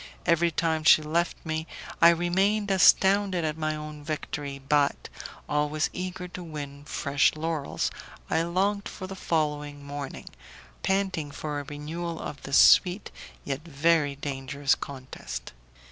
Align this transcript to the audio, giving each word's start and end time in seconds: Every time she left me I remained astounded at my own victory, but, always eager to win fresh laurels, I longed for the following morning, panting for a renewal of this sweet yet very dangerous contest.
Every 0.25 0.49
time 0.49 0.83
she 0.83 1.03
left 1.03 1.37
me 1.45 1.67
I 2.01 2.09
remained 2.09 2.71
astounded 2.71 3.45
at 3.45 3.55
my 3.55 3.75
own 3.75 4.03
victory, 4.03 4.57
but, 4.57 5.09
always 5.47 5.91
eager 5.93 6.27
to 6.29 6.43
win 6.43 6.85
fresh 6.85 7.35
laurels, 7.35 7.91
I 8.27 8.41
longed 8.41 8.89
for 8.89 9.05
the 9.05 9.15
following 9.15 9.85
morning, 9.85 10.29
panting 10.81 11.29
for 11.29 11.59
a 11.59 11.63
renewal 11.65 12.19
of 12.19 12.41
this 12.41 12.57
sweet 12.57 13.11
yet 13.45 13.61
very 13.63 14.15
dangerous 14.15 14.73
contest. 14.73 15.53